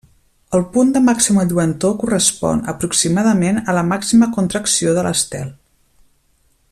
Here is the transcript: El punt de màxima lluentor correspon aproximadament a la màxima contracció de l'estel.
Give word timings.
El 0.59 0.61
punt 0.75 0.93
de 0.93 1.01
màxima 1.09 1.43
lluentor 1.51 1.93
correspon 2.03 2.63
aproximadament 2.73 3.61
a 3.61 3.77
la 3.81 3.85
màxima 3.91 4.31
contracció 4.39 4.97
de 4.99 5.05
l'estel. 5.11 5.55